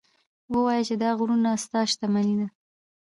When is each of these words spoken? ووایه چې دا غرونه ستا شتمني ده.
ووایه 0.51 0.83
چې 0.87 0.95
دا 1.03 1.09
غرونه 1.17 1.49
ستا 1.63 1.81
شتمني 1.91 2.35
ده. 2.39 2.47